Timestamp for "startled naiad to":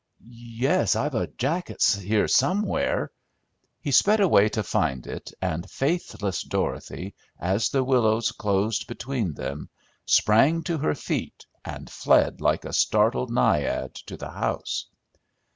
12.73-14.17